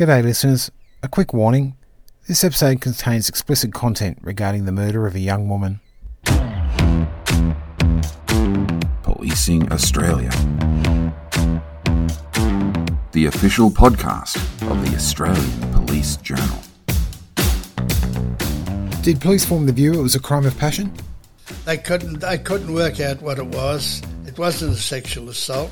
[0.00, 0.70] G'day, listeners.
[1.02, 1.76] A quick warning
[2.26, 5.80] this episode contains explicit content regarding the murder of a young woman.
[9.02, 10.30] Policing Australia.
[13.12, 14.36] The official podcast
[14.70, 16.62] of the Australian Police Journal.
[19.02, 20.94] Did police form the view it was a crime of passion?
[21.66, 22.20] They couldn't.
[22.20, 24.00] They couldn't work out what it was.
[24.26, 25.70] It wasn't a sexual assault.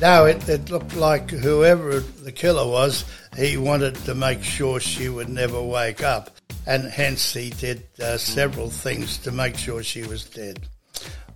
[0.00, 3.04] No, it, it looked like whoever the killer was,
[3.36, 6.30] he wanted to make sure she would never wake up,
[6.66, 10.60] and hence he did uh, several things to make sure she was dead.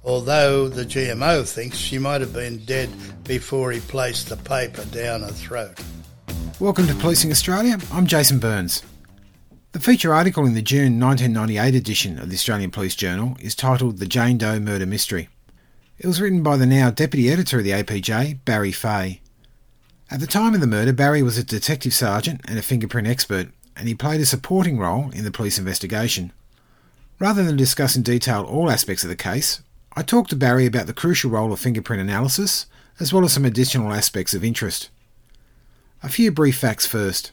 [0.04, 2.90] Although the GMO thinks she might have been dead
[3.24, 5.78] before he placed the paper down her throat.
[6.58, 7.78] Welcome to Policing Australia.
[7.92, 8.82] I'm Jason Burns.
[9.72, 13.98] The feature article in the June 1998 edition of the Australian Police Journal is titled
[13.98, 15.28] The Jane Doe Murder Mystery.
[16.00, 19.20] It was written by the now deputy editor of the APJ, Barry Fay.
[20.08, 23.48] At the time of the murder, Barry was a detective sergeant and a fingerprint expert,
[23.76, 26.32] and he played a supporting role in the police investigation.
[27.18, 29.60] Rather than discuss in detail all aspects of the case,
[29.96, 32.66] I talked to Barry about the crucial role of fingerprint analysis,
[33.00, 34.90] as well as some additional aspects of interest.
[36.04, 37.32] A few brief facts first.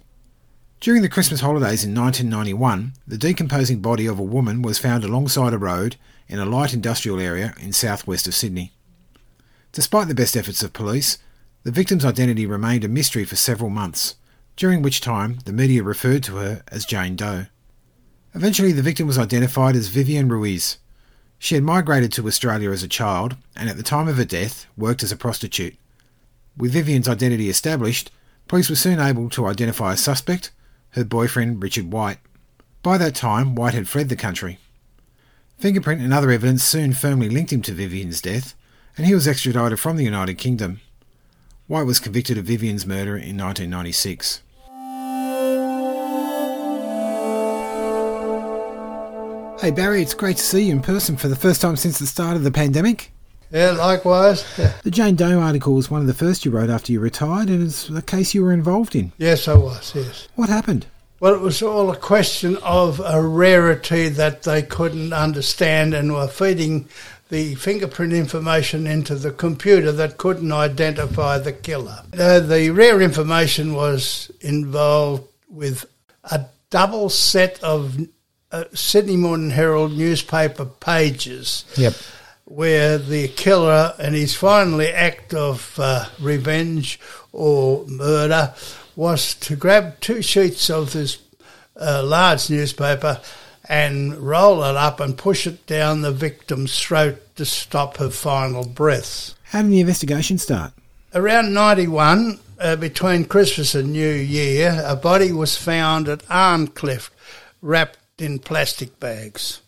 [0.81, 5.53] During the Christmas holidays in 1991, the decomposing body of a woman was found alongside
[5.53, 5.95] a road
[6.27, 8.71] in a light industrial area in southwest of Sydney.
[9.71, 11.17] Despite the best efforts of police,
[11.63, 14.15] the victim's identity remained a mystery for several months,
[14.55, 17.47] during which time the media referred to her as Jane Doe.
[18.35, 20.77] Eventually, the victim was identified as Vivian Ruiz.
[21.39, 24.67] She had migrated to Australia as a child and at the time of her death
[24.77, 25.77] worked as a prostitute.
[26.55, 28.11] With Vivian's identity established,
[28.47, 30.51] police were soon able to identify a suspect,
[30.95, 32.19] her boyfriend Richard White.
[32.81, 34.59] By that time, White had fled the country.
[35.59, 38.55] Fingerprint and other evidence soon firmly linked him to Vivian's death,
[38.97, 40.79] and he was extradited from the United Kingdom.
[41.67, 44.41] White was convicted of Vivian's murder in 1996.
[49.59, 52.07] Hey Barry, it's great to see you in person for the first time since the
[52.07, 53.11] start of the pandemic.
[53.51, 54.43] Yeah, likewise.
[54.83, 57.63] The Jane Doe article was one of the first you wrote after you retired, and
[57.63, 59.11] it's a case you were involved in.
[59.17, 59.93] Yes, I was.
[59.95, 60.27] Yes.
[60.35, 60.85] What happened?
[61.19, 66.27] Well, it was all a question of a rarity that they couldn't understand and were
[66.27, 66.87] feeding
[67.29, 72.03] the fingerprint information into the computer that couldn't identify the killer.
[72.17, 75.85] Uh, the rare information was involved with
[76.25, 77.97] a double set of
[78.51, 81.65] uh, Sydney Morning Herald newspaper pages.
[81.77, 81.93] Yep.
[82.45, 86.99] Where the killer in his final act of uh, revenge
[87.31, 88.53] or murder
[88.95, 91.17] was to grab two sheets of this
[91.79, 93.19] uh, large newspaper
[93.67, 98.65] and roll it up and push it down the victim's throat to stop her final
[98.65, 99.35] breaths.
[99.45, 100.73] How did the investigation start?
[101.13, 107.11] Around 91, uh, between Christmas and New Year, a body was found at Arncliffe
[107.61, 109.61] wrapped in plastic bags.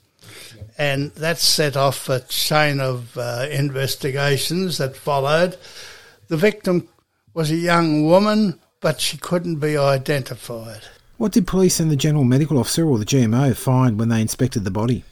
[0.78, 5.58] And that set off a chain of uh, investigations that followed.
[6.28, 6.88] The victim
[7.34, 10.82] was a young woman, but she couldn't be identified.
[11.18, 14.64] What did police and the General Medical Officer or the GMO find when they inspected
[14.64, 15.04] the body?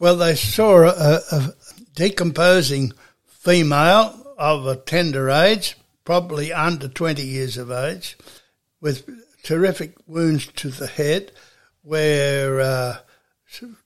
[0.00, 1.54] Well, they saw a, a
[1.94, 2.92] decomposing
[3.26, 8.16] female of a tender age, probably under 20 years of age,
[8.80, 9.08] with
[9.44, 11.30] terrific wounds to the head
[11.82, 12.96] where uh,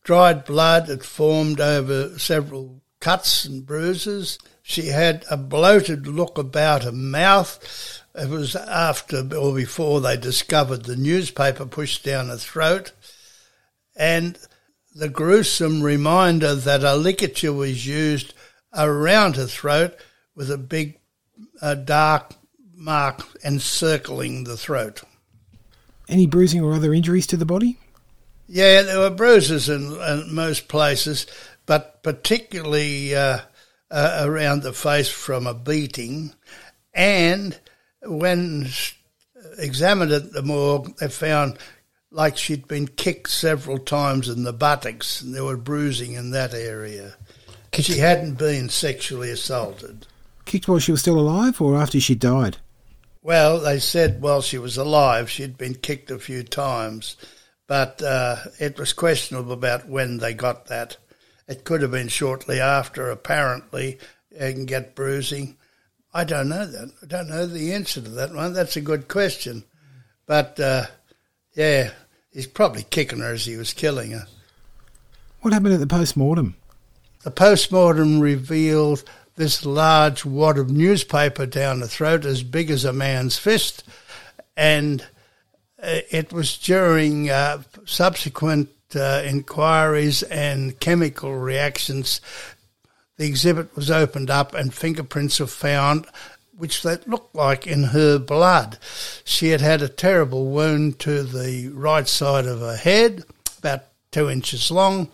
[0.05, 4.39] dried blood had formed over several cuts and bruises.
[4.63, 8.03] She had a bloated look about her mouth.
[8.15, 12.93] It was after or before they discovered the newspaper pushed down her throat.
[13.97, 14.39] And
[14.95, 18.35] the gruesome reminder that a ligature was used
[18.75, 19.97] around her throat
[20.35, 20.99] with a big
[21.63, 22.35] uh, dark
[22.75, 25.03] mark encircling the throat.
[26.09, 27.79] Any bruising or other injuries to the body?
[28.49, 31.27] Yeah, there were bruises in, in most places,
[31.67, 33.41] but particularly uh,
[33.91, 36.33] uh, around the face from a beating.
[36.95, 37.59] And
[38.03, 38.69] when
[39.59, 41.59] examined at the morgue, they found
[42.11, 46.55] like she'd been kicked several times in the buttocks, and there were bruising in that
[46.55, 47.17] area.
[47.71, 47.87] Kicked.
[47.87, 50.07] She hadn't been sexually assaulted.
[50.47, 52.57] Kicked while she was still alive, or after she died?
[53.23, 57.17] Well, they said while she was alive, she'd been kicked a few times
[57.69, 60.97] but uh, it was questionable about when they got that.
[61.47, 63.99] It could have been shortly after, apparently,
[64.37, 65.57] can get bruising.
[66.13, 66.93] I don't know that.
[67.03, 68.55] I don't know the answer to that one.
[68.55, 69.65] That's a good question.
[70.27, 70.87] But, uh,
[71.55, 71.91] yeah,
[72.33, 74.27] he's probably kicking her as he was killing her.
[75.43, 76.57] What happened at the post mortem?
[77.23, 79.05] The post mortem revealed
[79.37, 83.85] this large wad of newspaper down the throat, as big as a man's fist,
[84.57, 85.07] and
[85.79, 92.21] it was during uh, subsequent uh, inquiries and chemical reactions.
[93.17, 96.07] The exhibit was opened up and fingerprints were found
[96.59, 98.79] which that looked like in her blood.
[99.25, 103.23] She had had a terrible wound to the right side of her head,
[103.59, 105.09] about two inches long.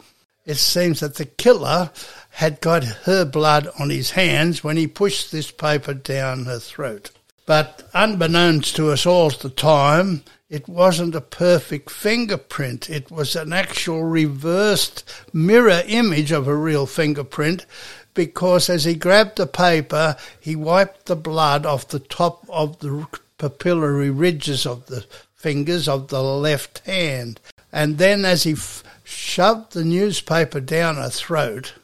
[0.47, 1.91] It seems that the killer
[2.31, 7.11] had got her blood on his hands when he pushed this paper down her throat.
[7.47, 10.23] But unbeknownst to us all at the time,
[10.55, 12.89] it wasn't a perfect fingerprint.
[12.89, 15.03] It was an actual reversed
[15.33, 17.67] mirror image of a real fingerprint
[18.15, 23.05] because as he grabbed the paper, he wiped the blood off the top of the
[23.37, 25.05] papillary ridges of the
[25.35, 27.41] fingers of the left hand.
[27.73, 31.75] And then as he f- shoved the newspaper down her throat,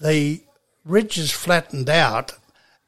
[0.00, 0.40] the
[0.82, 2.32] ridges flattened out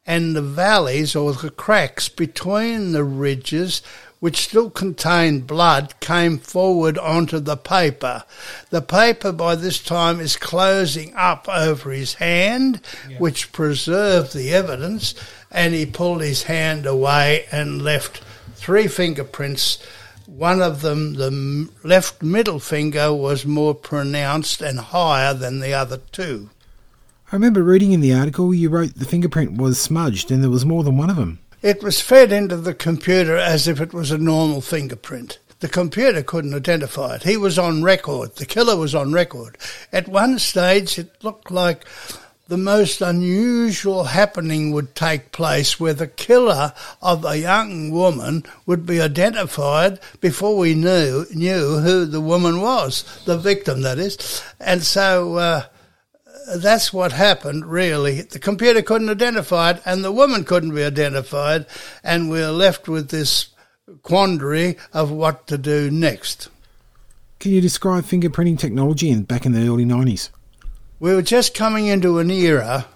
[0.07, 3.83] and the valleys or the cracks between the ridges
[4.21, 8.25] which still contained blood came forward onto the paper.
[8.71, 13.19] The paper by this time is closing up over his hand, yeah.
[13.19, 15.15] which preserved the evidence,
[15.51, 18.23] and he pulled his hand away and left
[18.55, 19.83] three fingerprints.
[20.27, 25.99] One of them, the left middle finger, was more pronounced and higher than the other
[26.11, 26.51] two.
[27.31, 30.65] I remember reading in the article you wrote the fingerprint was smudged and there was
[30.65, 31.41] more than one of them.
[31.67, 35.41] It was fed into the computer as if it was a normal fingerprint.
[35.59, 37.25] The computer couldn't identify it.
[37.25, 38.37] He was on record.
[38.37, 39.59] The killer was on record.
[39.93, 41.85] At one stage, it looked like
[42.47, 46.73] the most unusual happening would take place where the killer
[47.03, 53.03] of a young woman would be identified before we knew knew who the woman was,
[53.25, 54.41] the victim that is.
[54.61, 55.65] And so uh,
[56.57, 58.23] that's what happened, really.
[58.23, 61.67] The computer couldn't identify it, and the woman couldn't be identified,
[62.05, 63.49] and we're left with this
[64.03, 66.49] quandary of what to do next.
[67.39, 70.31] Can you describe fingerprinting technology in, back in the early 90s?
[70.99, 72.87] We were just coming into an era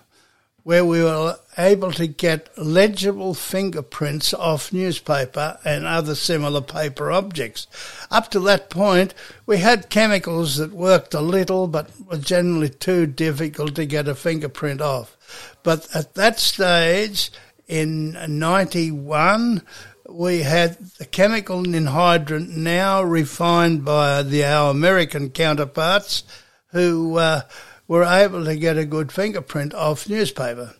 [0.62, 7.66] where we were able to get legible fingerprints off newspaper and other similar paper objects.
[8.10, 9.14] Up to that point,
[9.46, 14.14] we had chemicals that worked a little but were generally too difficult to get a
[14.14, 15.16] fingerprint off.
[15.62, 17.30] But at that stage,
[17.68, 19.62] in 91,
[20.08, 26.24] we had the chemical ninhydrin now refined by the, our American counterparts
[26.72, 27.42] who uh,
[27.86, 30.74] were able to get a good fingerprint off newspaper.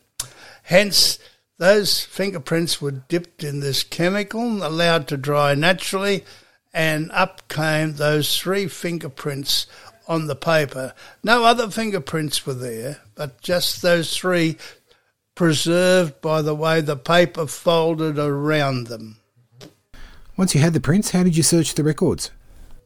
[0.71, 1.19] Hence,
[1.59, 6.25] those fingerprints were dipped in this chemical, allowed to dry naturally,
[6.73, 9.67] and up came those three fingerprints
[10.07, 10.95] on the paper.
[11.25, 14.59] No other fingerprints were there, but just those three
[15.35, 19.17] preserved by the way the paper folded around them.
[20.37, 22.31] Once you had the prints, how did you search the records?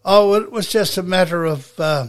[0.06, 2.06] Oh, it was just a matter of uh,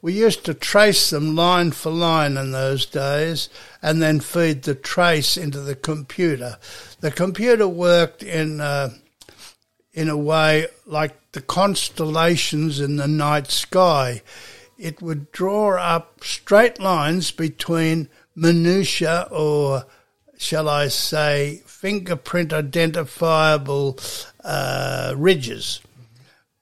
[0.00, 3.48] we used to trace them line for line in those days
[3.82, 6.56] and then feed the trace into the computer.
[7.00, 8.90] The computer worked in, uh,
[9.92, 14.22] in a way like the constellations in the night sky.
[14.78, 19.84] It would draw up straight lines between minutiae or,
[20.36, 23.98] shall I say, fingerprint identifiable
[24.44, 25.80] uh, ridges.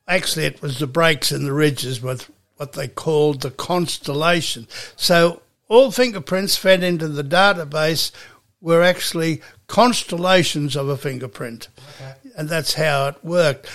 [0.08, 4.67] Actually, it was the breaks in the ridges with what they called the constellation.
[4.96, 8.13] So all fingerprints fed into the database
[8.60, 11.69] were actually constellations of a fingerprint.
[11.96, 12.15] Okay.
[12.36, 13.69] And that's how it worked.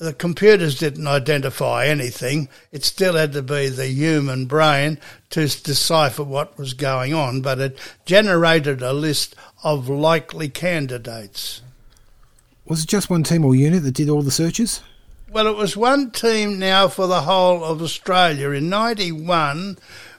[0.00, 2.48] The computers didn't identify anything.
[2.72, 4.98] It still had to be the human brain
[5.30, 11.62] to decipher what was going on, but it generated a list of likely candidates.
[12.66, 14.80] Was it just one team or unit that did all the searches?
[15.32, 18.50] Well, it was one team now for the whole of Australia.
[18.50, 19.78] In 91,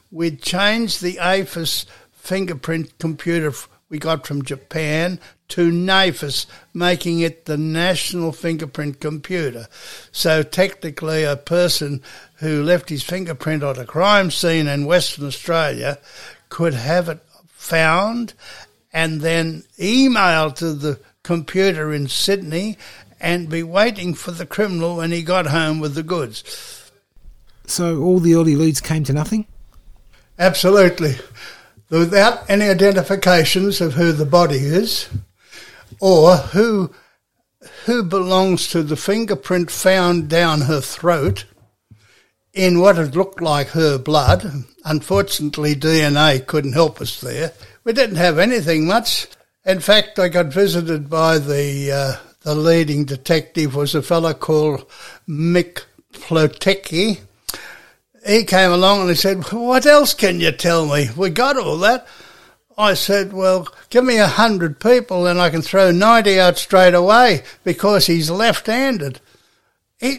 [0.09, 3.53] we'd changed the AFIS fingerprint computer
[3.89, 9.67] we got from Japan to NAFIS, making it the national fingerprint computer.
[10.11, 12.01] So technically, a person
[12.37, 15.99] who left his fingerprint on a crime scene in Western Australia
[16.49, 18.33] could have it found
[18.91, 22.79] and then emailed to the computer in Sydney
[23.23, 26.91] and be waiting for the criminal when he got home with the goods.
[27.65, 29.47] So all the early leads came to nothing?
[30.37, 31.15] Absolutely.
[31.89, 35.07] Without any identifications of who the body is
[35.99, 36.93] or who
[37.85, 41.45] who belongs to the fingerprint found down her throat
[42.53, 44.65] in what had looked like her blood.
[44.83, 47.53] Unfortunately, DNA couldn't help us there.
[47.85, 49.27] We didn't have anything much.
[49.65, 54.85] In fact, I got visited by the uh, the leading detective was a fellow called
[55.27, 55.83] Mick
[56.13, 57.19] Plotecki.
[58.25, 61.09] He came along and he said, What else can you tell me?
[61.15, 62.07] We got all that.
[62.77, 66.93] I said, Well, give me a hundred people and I can throw 90 out straight
[66.93, 69.19] away because he's left handed.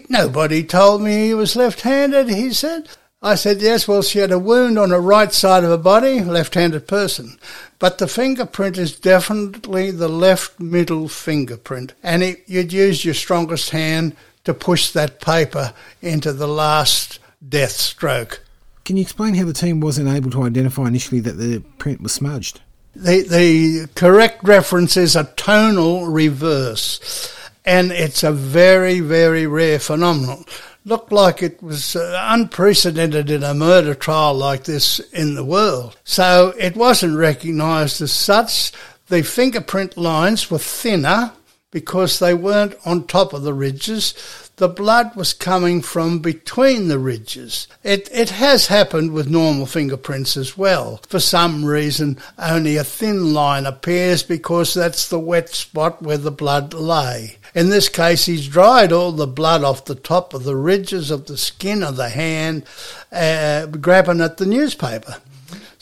[0.08, 2.88] Nobody told me he was left handed, he said.
[3.24, 6.20] I said, Yes, well, she had a wound on the right side of her body,
[6.20, 7.38] left handed person.
[7.78, 11.94] But the fingerprint is definitely the left middle fingerprint.
[12.02, 14.14] And it, you'd use your strongest hand
[14.44, 18.44] to push that paper into the last death stroke.
[18.84, 22.12] Can you explain how the team wasn't able to identify initially that the print was
[22.12, 22.60] smudged?
[22.94, 30.44] The, the correct reference is a tonal reverse, and it's a very, very rare phenomenon.
[30.84, 35.96] Looked like it was uh, unprecedented in a murder trial like this in the world.
[36.04, 38.72] So it wasn't recognised as such.
[39.06, 41.32] The fingerprint lines were thinner
[41.70, 44.12] because they weren't on top of the ridges
[44.56, 47.66] the blood was coming from between the ridges.
[47.82, 51.00] It, it has happened with normal fingerprints as well.
[51.08, 56.30] For some reason, only a thin line appears because that's the wet spot where the
[56.30, 57.38] blood lay.
[57.54, 61.26] In this case, he's dried all the blood off the top of the ridges of
[61.26, 62.64] the skin of the hand,
[63.12, 65.16] uh, grabbing at the newspaper.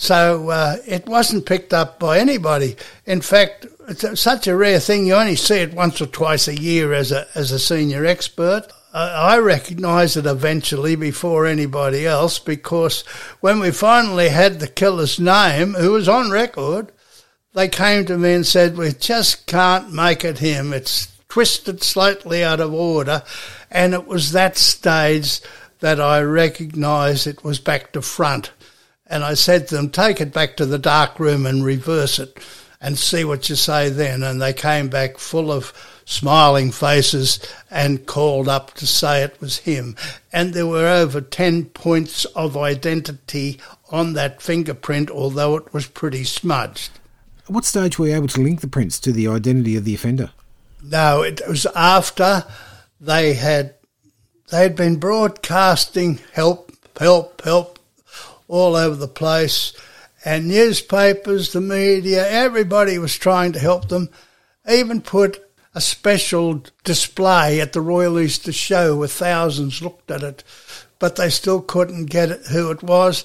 [0.03, 2.75] So uh, it wasn't picked up by anybody.
[3.07, 5.07] In fact, it's such a rare thing.
[5.07, 8.67] You only see it once or twice a year as a as a senior expert.
[8.93, 13.03] I recognise it eventually before anybody else because
[13.41, 16.91] when we finally had the killer's name, who was on record,
[17.55, 20.73] they came to me and said, "We just can't make it him.
[20.73, 23.23] It's twisted slightly out of order,"
[23.71, 25.41] and it was that stage
[25.79, 28.51] that I recognised it was back to front.
[29.13, 32.37] And I said to them, "Take it back to the dark room and reverse it."
[32.83, 34.23] and see what you say then.
[34.23, 35.73] And they came back full of
[36.05, 37.39] smiling faces
[37.71, 39.97] and called up to say it was him.
[40.33, 46.25] And there were over 10 points of identity on that fingerprint, although it was pretty
[46.25, 46.91] smudged.
[47.45, 49.95] At what stage were you able to link the prints to the identity of the
[49.95, 50.31] offender?
[50.83, 52.45] No, it was after
[53.01, 53.75] they had
[54.51, 57.72] they had been broadcasting help, help, help
[58.53, 59.73] all over the place
[60.25, 64.09] and newspapers, the media, everybody was trying to help them.
[64.71, 65.45] Even put
[65.75, 70.45] a special display at the Royal Easter Show where thousands looked at it,
[70.99, 73.25] but they still couldn't get it, who it was.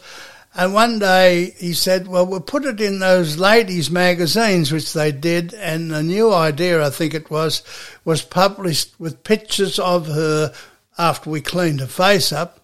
[0.55, 5.11] And one day he said, well, we'll put it in those ladies' magazines, which they
[5.11, 5.53] did.
[5.53, 7.61] And the new idea, I think it was,
[8.03, 10.51] was published with pictures of her
[10.97, 12.59] after we cleaned her face up.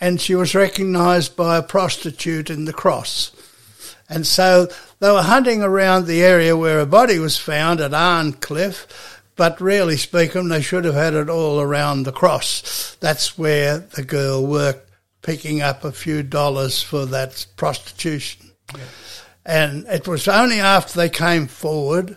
[0.00, 3.32] And she was recognised by a prostitute in the cross.
[4.08, 4.68] And so
[5.00, 9.96] they were hunting around the area where a body was found at Arncliffe, but really
[9.96, 12.96] speaking, they should have had it all around the cross.
[13.00, 14.90] That's where the girl worked,
[15.22, 18.52] picking up a few dollars for that prostitution.
[18.74, 18.80] Yeah.
[19.44, 22.16] And it was only after they came forward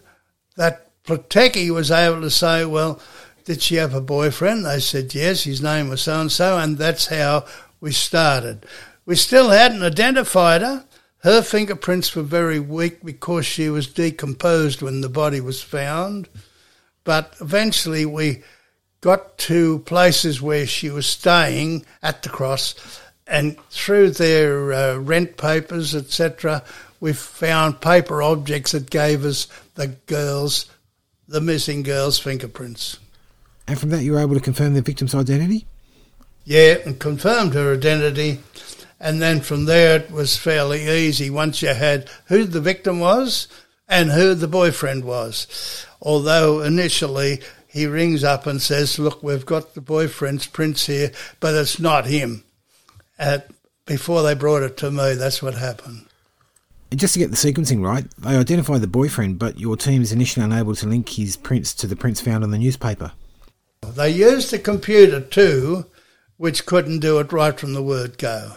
[0.56, 3.00] that Plotecki was able to say, well,
[3.46, 4.66] did she have a boyfriend?
[4.66, 7.46] They said yes, his name was so and so, and that's how
[7.80, 8.66] we started.
[9.06, 10.86] We still hadn't identified her,
[11.24, 16.30] her fingerprints were very weak because she was decomposed when the body was found.
[17.04, 18.44] But eventually we
[19.02, 25.38] got to places where she was staying at the cross, and through their uh, rent
[25.38, 26.64] papers, etc.,
[27.02, 30.70] we found paper objects that gave us the girls,
[31.28, 32.98] the missing girl's fingerprints.
[33.68, 35.66] And from that, you were able to confirm the victim's identity?
[36.46, 38.40] Yeah, and confirmed her identity
[39.00, 43.48] and then from there, it was fairly easy once you had who the victim was
[43.88, 45.86] and who the boyfriend was.
[46.02, 51.56] Although initially he rings up and says, Look, we've got the boyfriend's prints here, but
[51.56, 52.44] it's not him.
[53.86, 56.06] Before they brought it to me, that's what happened.
[56.92, 60.12] And just to get the sequencing right, they identified the boyfriend, but your team is
[60.12, 63.12] initially unable to link his prints to the prints found on the newspaper.
[63.82, 65.86] They used the computer too,
[66.40, 68.54] which couldn't do it right from the word go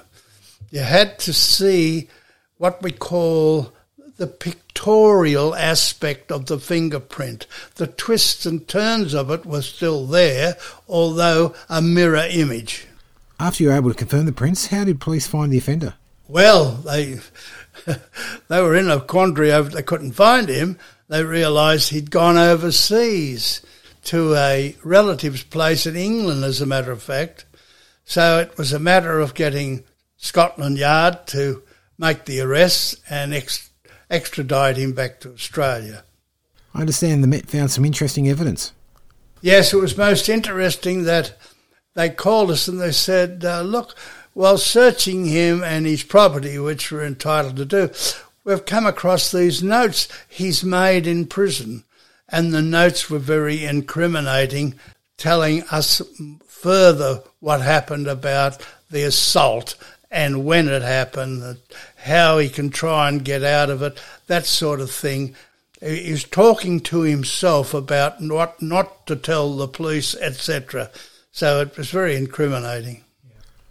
[0.73, 2.09] you had to see
[2.57, 3.73] what we call
[4.17, 7.47] the pictorial aspect of the fingerprint.
[7.75, 10.57] The twists and turns of it were still there,
[10.89, 12.87] although a mirror image.
[13.39, 15.95] After you were able to confirm the prints, how did police find the offender?
[16.27, 17.19] Well, they
[18.49, 20.79] they were in a quandary over they couldn't find him.
[21.09, 23.61] They realised he'd gone overseas
[24.05, 27.45] to a relative's place in England, as a matter of fact.
[28.13, 29.85] So it was a matter of getting
[30.19, 31.63] Scotland Yard to
[31.97, 33.71] make the arrests and ex-
[34.11, 36.05] extradite him back to Australia.
[36.75, 38.75] I understand the Met found some interesting evidence.
[39.41, 41.39] Yes, it was most interesting that
[41.95, 43.97] they called us and they said, uh, look,
[44.35, 47.89] while searching him and his property, which we're entitled to do,
[48.45, 51.85] we've come across these notes he's made in prison.
[52.29, 54.75] And the notes were very incriminating,
[55.23, 56.03] telling us
[56.49, 58.61] further what happened about
[58.91, 59.77] the assault
[60.11, 61.59] and when it happened,
[61.97, 65.37] how he can try and get out of it, that sort of thing.
[65.81, 70.91] He's talking to himself about what not to tell the police, etc.
[71.31, 73.05] So it was very incriminating.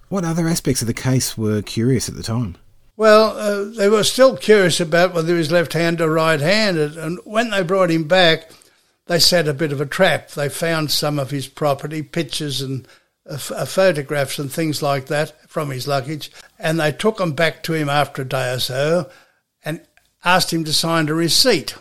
[0.08, 2.55] What other aspects of the case were curious at the time?
[2.96, 7.50] Well, uh, they were still curious about whether he was left-handed or right-handed, and when
[7.50, 8.51] they brought him back,
[9.12, 10.30] they set a bit of a trap.
[10.30, 12.88] They found some of his property, pictures and
[13.30, 17.62] uh, uh photographs and things like that from his luggage, and they took them back
[17.63, 19.10] to him after a day or so,
[19.65, 19.86] and
[20.24, 21.75] asked him to sign a receipt,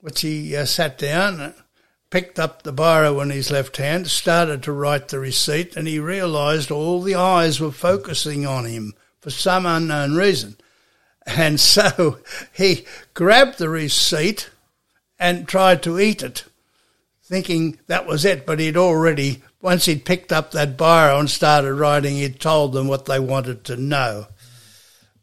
[0.00, 1.54] which he uh, sat down
[2.10, 6.00] picked up the biro in his left hand, started to write the receipt, and he
[6.00, 10.56] realised all the eyes were focusing on him for some unknown reason.
[11.24, 12.18] And so
[12.52, 14.50] he grabbed the receipt
[15.20, 16.44] and tried to eat it,
[17.22, 18.46] thinking that was it.
[18.46, 22.88] But he'd already, once he'd picked up that biro and started writing, he'd told them
[22.88, 24.26] what they wanted to know.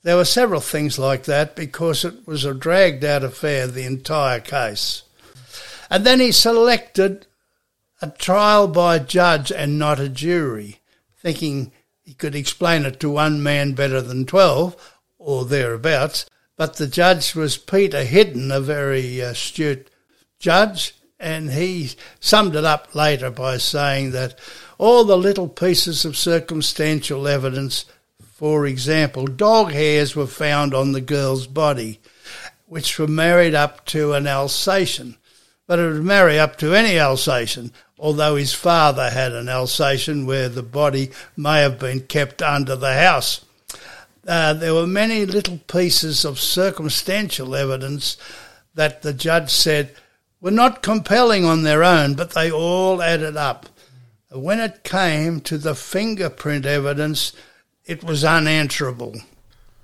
[0.04, 4.40] There were several things like that because it was a dragged out affair, the entire
[4.40, 5.04] case.
[5.90, 7.26] And then he selected
[8.02, 10.80] a trial by judge and not a jury,
[11.18, 11.72] thinking
[12.04, 16.26] he could explain it to one man better than 12 or thereabouts.
[16.58, 19.90] But the judge was Peter Hidden, a very uh, astute
[20.40, 24.38] judge, and he summed it up later by saying that
[24.78, 27.86] all the little pieces of circumstantial evidence,
[28.22, 32.00] for example, dog hairs were found on the girl's body,
[32.66, 35.16] which were married up to an Alsatian
[35.68, 40.48] but it would marry up to any Alsatian, although his father had an Alsatian where
[40.48, 43.44] the body may have been kept under the house.
[44.28, 48.18] Uh, there were many little pieces of circumstantial evidence
[48.76, 49.96] that the judge said
[50.42, 53.68] were not compelling on their own, but they all added up.
[54.30, 57.32] When it came to the fingerprint evidence,
[57.86, 59.16] it was unanswerable.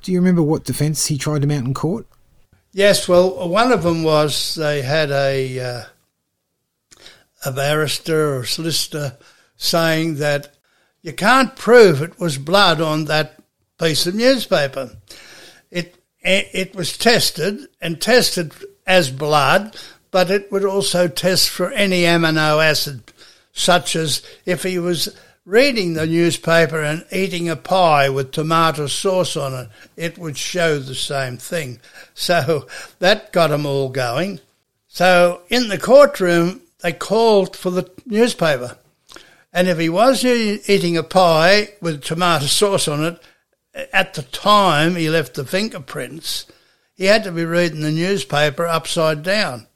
[0.01, 2.05] Do you remember what defence he tried to mount in court?
[2.73, 5.83] Yes, well, one of them was they had a uh,
[7.45, 9.17] a barrister or solicitor
[9.55, 10.53] saying that
[11.01, 13.42] you can't prove it was blood on that
[13.79, 14.91] piece of newspaper.
[15.71, 18.53] It it was tested and tested
[18.87, 19.75] as blood,
[20.11, 23.11] but it would also test for any amino acid,
[23.51, 25.09] such as if he was
[25.45, 30.79] reading the newspaper and eating a pie with tomato sauce on it, it would show
[30.79, 31.79] the same thing.
[32.13, 32.67] So
[32.99, 34.39] that got them all going.
[34.87, 38.77] So in the courtroom, they called for the newspaper.
[39.51, 43.21] And if he was eating a pie with tomato sauce on it,
[43.73, 46.45] at the time he left the fingerprints,
[46.95, 49.67] he had to be reading the newspaper upside down.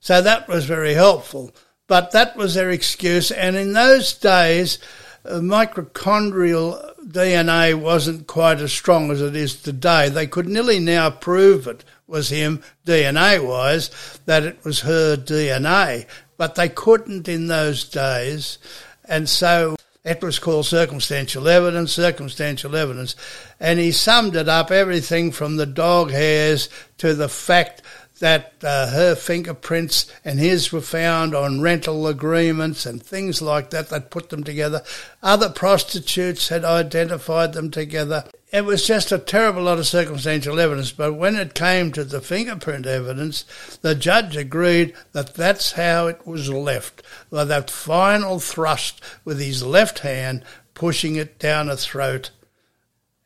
[0.00, 1.54] So that was very helpful.
[1.86, 3.30] But that was their excuse.
[3.30, 4.78] And in those days,
[5.24, 10.08] uh, mitochondrial DNA wasn't quite as strong as it is today.
[10.08, 13.90] They could nearly now prove it was him DNA wise,
[14.26, 18.58] that it was her DNA, but they couldn't in those days.
[19.04, 23.16] And so it was called circumstantial evidence, circumstantial evidence.
[23.58, 27.82] And he summed it up everything from the dog hairs to the fact
[28.20, 33.88] that uh, her fingerprints and his were found on rental agreements and things like that
[33.88, 34.82] that put them together.
[35.24, 38.24] Other prostitutes had identified them together.
[38.52, 42.20] It was just a terrible lot of circumstantial evidence, but when it came to the
[42.20, 43.44] fingerprint evidence,
[43.82, 49.64] the judge agreed that that's how it was left, by that final thrust with his
[49.64, 52.30] left hand pushing it down a throat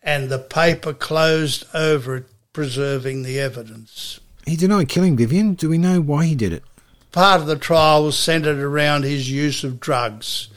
[0.03, 4.19] and the paper closed over it, preserving the evidence.
[4.47, 5.55] He denied killing Vivian.
[5.55, 6.65] Do we know why he did it?
[7.13, 10.49] Part of the trial was centred around his use of drugs.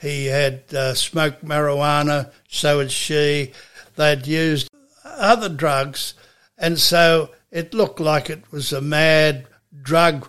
[0.00, 3.52] He had uh, smoked marijuana, so had she.
[3.96, 4.68] They'd used
[5.04, 6.14] other drugs,
[6.56, 9.46] and so it looked like it was a mad
[9.82, 10.28] drug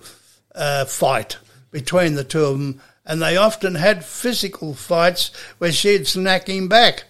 [0.56, 1.38] uh, fight
[1.72, 2.82] between the two of them.
[3.06, 7.06] And they often had physical fights where she'd snack him back.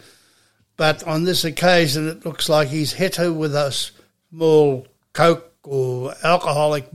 [0.75, 6.13] But on this occasion, it looks like he's hit her with a small Coke or
[6.23, 6.87] alcoholic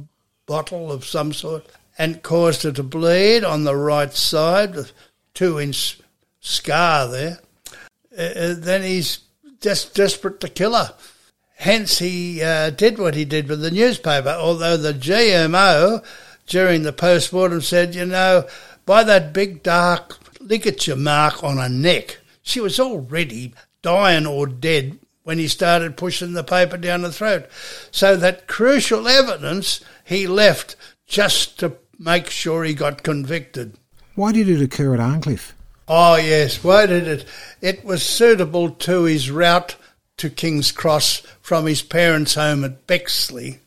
[0.46, 1.66] bottle of some sort
[1.98, 4.86] and caused her to bleed on the right side, a
[5.34, 6.00] two inch
[6.40, 7.38] scar there.
[8.16, 9.20] Uh, uh, then he's
[9.62, 10.94] just desperate to kill her.
[11.56, 16.04] Hence, he uh, did what he did with the newspaper, although the GMO
[16.46, 18.46] during the post mortem said, you know,
[18.84, 22.18] by that big dark ligature mark on her neck.
[22.42, 27.46] She was already dying or dead when he started pushing the paper down the throat.
[27.90, 30.74] So that crucial evidence he left
[31.06, 33.76] just to make sure he got convicted.
[34.14, 35.54] Why did it occur at Arncliffe?
[35.88, 36.62] Oh, yes.
[36.62, 37.24] Why did it?
[37.60, 39.76] It was suitable to his route
[40.18, 43.60] to King's Cross from his parents' home at Bexley,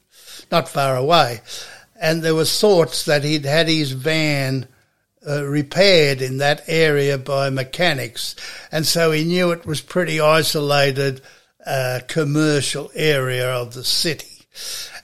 [0.51, 1.41] not far away.
[1.99, 4.67] And there were thoughts that he'd had his van
[5.27, 8.35] uh, repaired in that area by mechanics.
[8.71, 11.21] And so he knew it was pretty isolated
[11.65, 14.45] uh, commercial area of the city.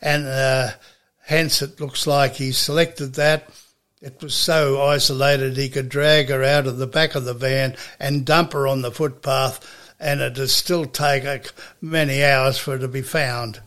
[0.02, 0.72] And uh,
[1.26, 3.50] hence it looks like he selected that.
[4.02, 7.76] It was so isolated he could drag her out of the back of the van
[8.00, 9.64] and dump her on the footpath,
[10.00, 13.62] and it'd still take many hours for her to be found.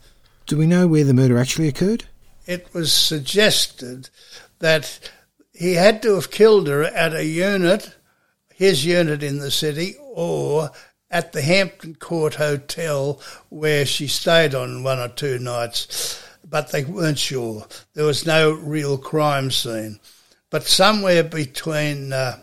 [0.46, 2.06] Do we know where the murder actually occurred?
[2.46, 4.10] It was suggested
[4.58, 5.08] that
[5.52, 7.94] he had to have killed her at a unit,
[8.52, 10.72] his unit in the city, or
[11.12, 13.20] at the Hampton Court Hotel
[13.50, 17.68] where she stayed on one or two nights, but they weren't sure.
[17.94, 20.00] There was no real crime scene.
[20.54, 22.38] But somewhere between uh,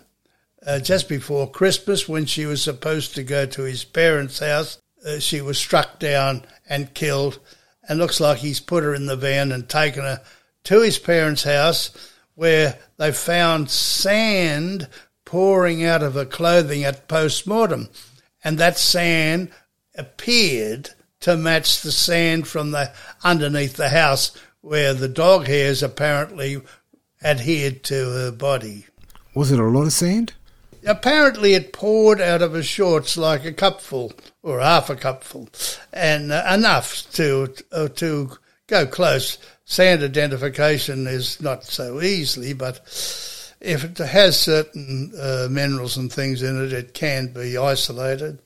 [0.67, 5.19] uh, just before Christmas, when she was supposed to go to his parents' house, uh,
[5.19, 7.39] she was struck down and killed.
[7.87, 10.21] And looks like he's put her in the van and taken her
[10.65, 11.91] to his parents' house
[12.35, 14.89] where they found sand
[15.23, 17.87] pouring out of her clothing at post mortem
[18.43, 19.51] and that sand
[19.95, 20.89] appeared
[21.21, 22.91] to match the sand from the
[23.23, 26.61] underneath the house where the dog hairs apparently
[27.23, 28.85] adhered to her body.
[29.33, 30.33] Was it a lot of sand?
[30.85, 35.47] Apparently, it poured out of her shorts like a cupful or half a cupful,
[35.93, 38.31] and uh, enough to uh, to
[38.67, 39.37] go close.
[39.65, 42.79] Sand identification is not so easily, but
[43.61, 48.39] if it has certain uh, minerals and things in it, it can be isolated.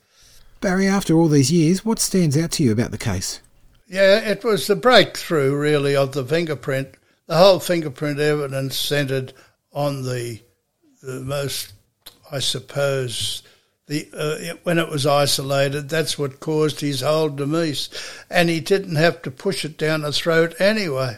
[0.59, 3.39] Barry, after all these years, what stands out to you about the case?
[3.87, 6.89] Yeah, it was the breakthrough, really, of the fingerprint.
[7.27, 9.33] The whole fingerprint evidence centred
[9.73, 10.41] on the,
[11.01, 11.73] the most,
[12.31, 13.41] I suppose,
[13.87, 17.89] the uh, when it was isolated, that's what caused his whole demise,
[18.29, 21.17] and he didn't have to push it down the throat anyway.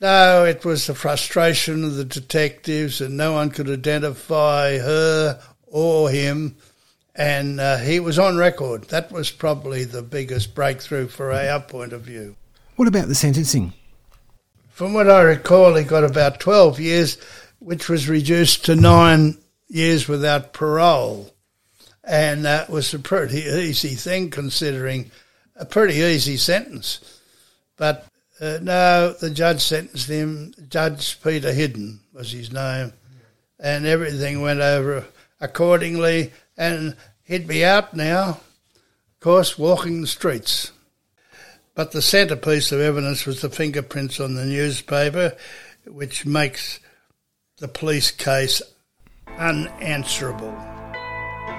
[0.00, 6.10] No, it was the frustration of the detectives, and no one could identify her or
[6.10, 6.56] him.
[7.16, 8.84] And uh, he was on record.
[8.88, 12.34] That was probably the biggest breakthrough for our point of view.
[12.74, 13.72] What about the sentencing?
[14.74, 17.16] From what I recall, he got about 12 years,
[17.60, 21.32] which was reduced to nine years without parole.
[22.02, 25.12] And that was a pretty easy thing, considering
[25.54, 27.20] a pretty easy sentence.
[27.76, 28.08] But
[28.40, 30.52] uh, no, the judge sentenced him.
[30.68, 32.94] Judge Peter Hidden was his name,
[33.60, 35.06] and everything went over
[35.40, 36.32] accordingly.
[36.56, 40.72] And he'd be out now, of course, walking the streets.
[41.74, 45.36] But the centrepiece of evidence was the fingerprints on the newspaper,
[45.86, 46.80] which makes
[47.58, 48.62] the police case
[49.38, 50.52] unanswerable.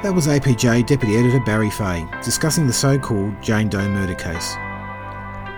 [0.04, 4.56] That was APJ Deputy Editor Barry Fay discussing the so called Jane Doe murder case.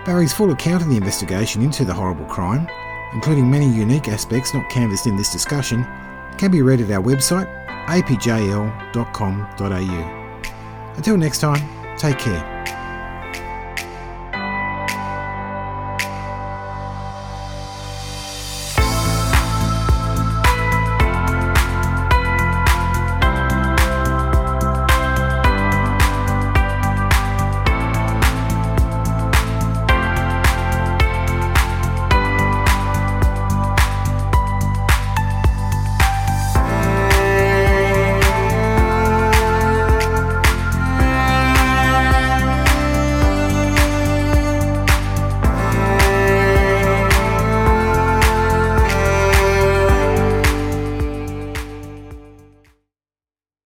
[0.06, 2.68] Barry's full account of the investigation into the horrible crime,
[3.14, 5.86] including many unique aspects not canvassed in this discussion,
[6.38, 7.48] can be read at our website
[7.88, 8.54] apjl.com.au.
[10.96, 12.57] Until next time, take care.